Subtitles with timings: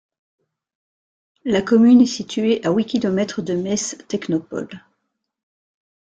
[1.45, 4.69] La commune est située à huit kilomètres de Metz-Technopôle.